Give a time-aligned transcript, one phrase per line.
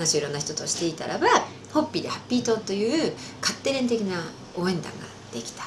[0.00, 1.28] 話をいろんな人としていたらば
[1.72, 4.16] ホッピーでハッピー島という勝手連的な
[4.56, 4.98] 応援団が
[5.32, 5.64] できた。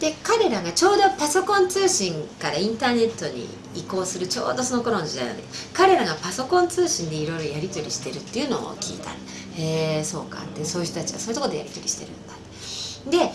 [0.00, 9.10] で彼らがちょうどパソコン通信からインターネットに移行するちょうどその頃の時代なので彼らがパソコン通信でいろいろやり取りしてるっていうのを聞いた。
[9.10, 10.38] へえそうか。
[10.38, 13.26] ってそういう人たちはそういうところでやり取りしてるんだ。
[13.26, 13.32] で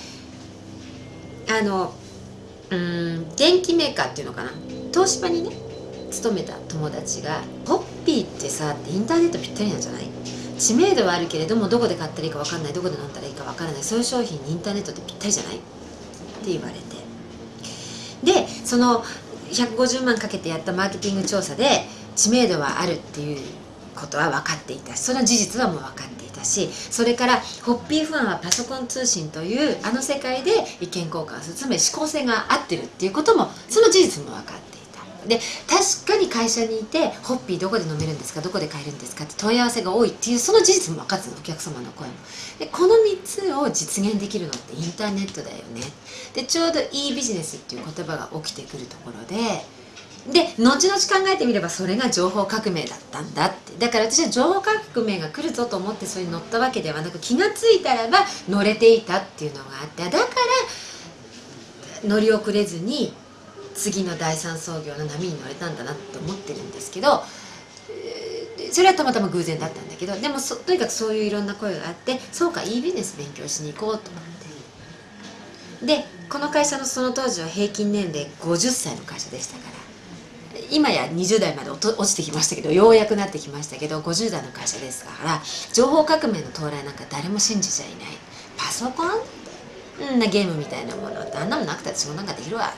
[1.60, 1.94] あの
[2.70, 4.52] うん電機メーカーっていうのかな。
[4.94, 5.58] 東芝にね
[6.12, 10.08] 勤めた友達が「ポッピーってさ」インターネットぴったりなんじゃない？
[10.60, 15.56] 知名度はあるけれどもどこで買ったらいいか分かんないどこで飲んだらいいか分からないそういう商品にインターネットってぴったりじゃない？
[15.56, 16.82] って言われて。
[18.24, 19.04] でその
[19.52, 23.42] 150万かけてやったマーケティング調査で知名度はあるっていう
[23.96, 24.96] ことは分かっていた。
[24.96, 34.64] しその事実はもう分かっていたしそれからホッピーファンはパソコン通信というあの世界で意見交換するつまり思考性が合ってるっていうこともその事実も分かって。
[34.64, 34.73] いた
[35.28, 42.14] で確かに会社にいてホッピーどこで飲めるんですかどこで買えるんですかって問い合わせが多いっていうその事実も分かってたお客様の声も。
[42.60, 45.82] でこの3つを実現できるのってインターネットだよね。
[46.34, 49.66] でちょうどいいビジネスっていう言葉が起きてくるところで
[50.32, 53.64] で後々考えてみればそれが情報革命だったんだって。
[53.80, 60.24] だから私は情報革命が来るぞと思ってそれに乗ったわけではなく気が付いたらば乗れていたっていうのがあってだから
[62.08, 63.14] 乗り遅れずに
[63.76, 67.24] 次の第三創業の波に乗れたんだなって思ってるんですけど
[68.72, 74.44] それはたまたま偶然だったんだけどでもとにかくそういういろんな声があってそうかいいビジネス勉強しに行こうと思って。
[75.86, 79.64] でこの会社のその当時は平均年齢50歳の会社でしたか
[80.54, 85.42] ら今や20代まで落ちてきましたけどようやくなってきましたけど50代の会社ですから
[85.74, 87.98] 情報革命の到来なんか誰も信じちゃいない。
[88.58, 90.16] パソコン？
[90.16, 92.72] んなゲームみたいなものってあんなもなくたって仕事なんかできるわ。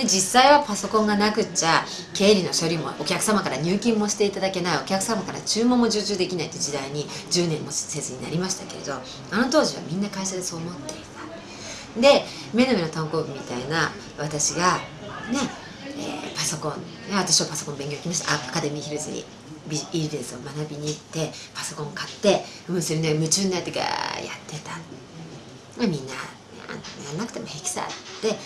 [0.00, 1.84] で実際はパソコンがなくっちゃ
[2.14, 12.00] 経理の処理もお客様から入金もしていただけないお客様から注文も受注できないって時代に10年もせずになりましたけれどあの当時はみんな会社でそう思っていた。
[12.00, 12.24] で
[12.54, 14.78] 目の上の単行部みたいな私が
[15.30, 15.38] ね
[15.98, 16.72] えー、パソコン
[17.12, 18.34] 私はパソコン勉強来ました。
[18.34, 19.26] アカデミーヒルズに
[19.68, 23.84] ビジネスを学びに行ってパソコン買ってうんそれね夢中になってガー
[24.24, 24.78] やってた。
[25.86, 26.14] みんな
[27.06, 28.38] やんなくても平気さって、ね、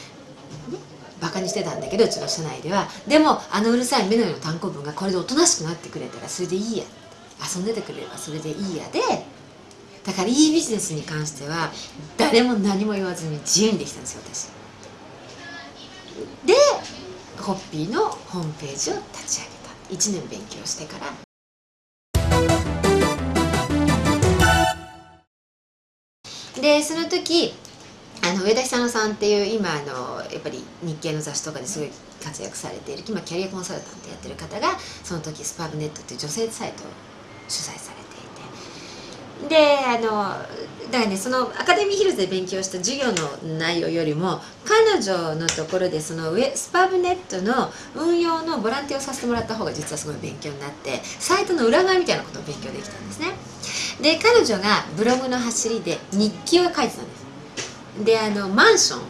[1.24, 2.86] バカにしてたんだけどうちの社内では。
[3.08, 6.84] でもあのうるさい目の上の単行文がこれでおとなしくなってくれたらそれでいいや。
[7.42, 9.00] 遊んでてくれればそれでいいやで。
[10.04, 11.72] だからいいビジネスに関しては
[12.18, 14.48] 誰も何も言わずに自由にできたんですよ私。
[16.46, 16.54] で
[17.42, 19.40] ホッピーのホームページを立ち
[19.88, 20.04] 上げた。
[20.04, 21.10] 1年勉強してから。
[26.60, 27.54] でその時
[28.22, 31.90] あの上田久乃さんっていう今あのやっぱり日系の雑誌とかですごい
[32.22, 36.86] 活躍されている今キャリアコンサルタントやってる方がその時スパブネットっていう女性サイトを
[37.48, 39.54] 主催されていて。
[39.54, 53.28] であのだからねそのアカデミーヒルズで勉強した授業の内容よりも彼女のところでその上スパブネットの運用のボランティアをさせてもらった方が実はすごい勉強になってサイトの裏側みたいなことを勉強できたんですね。
[54.00, 57.23] で彼女がブログの走りで日記を書いてたんです。
[58.02, 59.00] であのマンション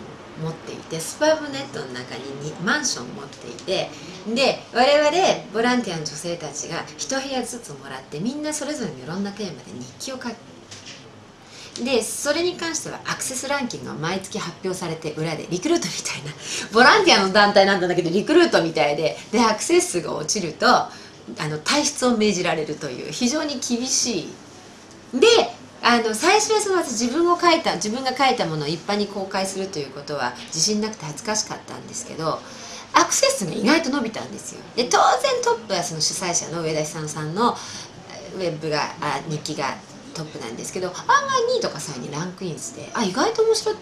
[0.42, 3.88] 持っていてスパブネットの中にマンション持っていて
[4.34, 5.10] で我々
[5.52, 10.34] ボランティアの女性たちが一部屋ずつもらってみんなそれぞれのいろんなテーマで日記を書く。
[11.82, 16.32] でそれに関してはアクセスランキングが毎月発表されて裏でリクルートみたいな
[16.72, 20.90] ボランティアの団体なんだけどリクルートみたいででアクセス数が落ちるとあ
[21.48, 24.28] の退出を命じられるという非常に厳しい。
[25.18, 25.26] で
[25.86, 32.40] あの最初はその私自分を書いた自分が書いたものを一般に公開するということは自信なくて恥ずかしかったんですけど
[32.94, 34.62] アクセスが意外と伸びたんですよ。
[34.76, 37.54] で当然トップはその主催者の上田久さんの
[38.36, 39.74] ウェブがあ日記が
[40.14, 41.04] トップなんですけど案外
[41.56, 43.78] 2位とか3位にランクインしてあ意外と面白いっ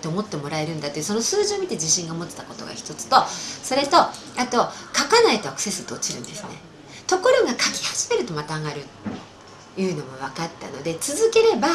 [0.00, 4.10] て思ってもらえるんだってその数字を見て自信が持ってたことが一つとそれとあ
[4.50, 6.48] と書かないとアクセスって落ちるんですね。
[7.06, 8.82] ところが書き始めるとまた上がる。
[9.78, 11.68] いうのも分かったので続ければ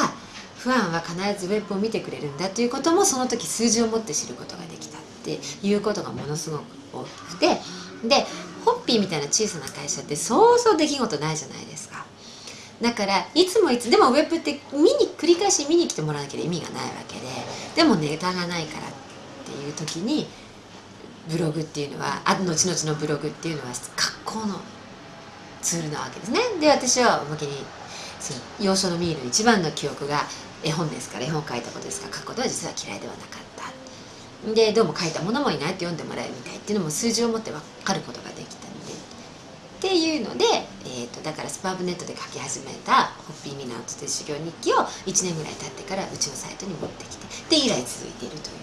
[0.58, 6.64] ファンは必ずウェブを見てくれるんだということもその時数字を持って知ることができたっていうことがものすごく
[6.94, 7.58] 多くて
[8.08, 8.26] で
[8.66, 12.06] ホッピーみたいな小さな会社ってそうそう出来事ないじゃないですか。
[12.82, 17.22] だからいつもいつでもウェブって見に繰り返し見に来てもらわなきゃ意味がないわけで
[17.76, 18.92] でもネタがないからっ
[19.46, 20.28] ていう時に
[21.30, 24.60] ブログっていうのはあ後々のブログっていうのは格好の
[25.62, 26.40] ツールなわけですね。
[26.60, 27.54] で私はおまけに
[28.24, 30.22] その幼少のミール一番の記憶が
[30.64, 34.54] 絵本ですから絵本を書いたことですから書くことは実は嫌いではなかった。
[34.54, 38.94] でどうも書いたものもいないと読んでもらえるみたいっていうのも数字を持って分かることができたので。
[38.94, 38.96] っ
[39.84, 40.46] ていうので、
[40.86, 48.54] えー、とだからスパーブネットで書き始めたホッピーミナートという修行日記を1年ぐらい経ってからうちのサイトに持ってきてで以来続いているとい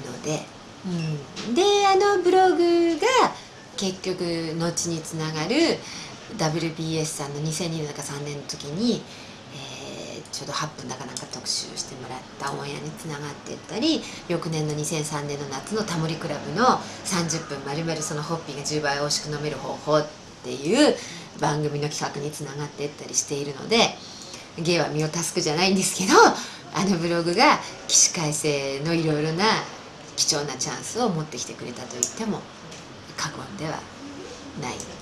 [0.00, 0.46] うので、
[0.86, 3.06] うん、であのブログが
[3.80, 4.20] 結局
[4.58, 5.56] 後につながる
[6.36, 9.00] WBS さんの2002年か3年の時に、
[9.54, 16.66] えー、ちょうど8分だかなんか特集してもらったオンエアにつながっていったり翌年の2003年の夏のタモリクラブの
[17.06, 20.06] 30分まるまるそのホッピーが10倍美味しく飲める方法っ
[20.44, 20.94] ていう
[21.40, 23.78] 番組の企画につながっていったりしているので
[24.58, 26.18] 芸は身を助くじゃないんですけど
[26.74, 29.44] あのブログが起死回生のいろいろな
[30.16, 32.40] 貴重なチャンスを持ってきてくれたと言っても
[33.20, 33.72] 過言では
[34.62, 34.99] ない。